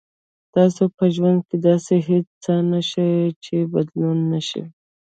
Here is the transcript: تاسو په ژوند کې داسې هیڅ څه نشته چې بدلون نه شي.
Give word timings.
تاسو 0.55 0.83
په 0.97 1.03
ژوند 1.15 1.39
کې 1.47 1.57
داسې 1.67 1.95
هیڅ 2.09 2.27
څه 2.43 2.53
نشته 2.71 3.03
چې 3.43 3.55
بدلون 3.73 4.17
نه 4.31 4.39
شي. 4.47 4.63